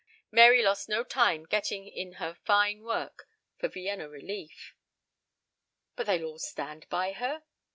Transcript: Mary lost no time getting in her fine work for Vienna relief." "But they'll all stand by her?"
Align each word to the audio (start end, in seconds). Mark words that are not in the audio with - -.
Mary 0.31 0.63
lost 0.63 0.89
no 0.89 1.03
time 1.03 1.45
getting 1.45 1.85
in 1.87 2.13
her 2.13 2.33
fine 2.33 2.81
work 2.81 3.27
for 3.59 3.67
Vienna 3.67 4.09
relief." 4.09 4.73
"But 5.95 6.07
they'll 6.07 6.25
all 6.25 6.39
stand 6.39 6.89
by 6.89 7.11
her?" 7.11 7.43